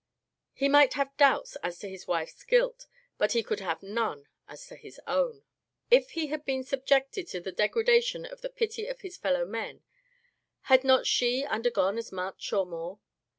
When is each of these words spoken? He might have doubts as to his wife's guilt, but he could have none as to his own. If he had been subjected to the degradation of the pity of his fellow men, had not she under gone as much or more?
He 0.53 0.67
might 0.67 0.93
have 0.95 1.15
doubts 1.15 1.57
as 1.57 1.77
to 1.77 1.87
his 1.87 2.07
wife's 2.07 2.43
guilt, 2.43 2.87
but 3.19 3.33
he 3.33 3.43
could 3.43 3.59
have 3.59 3.83
none 3.83 4.25
as 4.47 4.65
to 4.65 4.75
his 4.75 4.99
own. 5.05 5.43
If 5.91 6.09
he 6.13 6.25
had 6.29 6.43
been 6.43 6.63
subjected 6.63 7.27
to 7.27 7.39
the 7.39 7.51
degradation 7.51 8.25
of 8.25 8.41
the 8.41 8.49
pity 8.49 8.87
of 8.87 9.01
his 9.01 9.15
fellow 9.17 9.45
men, 9.45 9.83
had 10.61 10.83
not 10.83 11.05
she 11.05 11.45
under 11.45 11.69
gone 11.69 11.99
as 11.99 12.11
much 12.11 12.51
or 12.51 12.65
more? 12.65 12.99